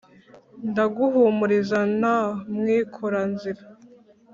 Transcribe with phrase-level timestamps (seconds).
[0.69, 2.15] ndaguhumuriza na
[2.55, 3.61] mwikora-nzira.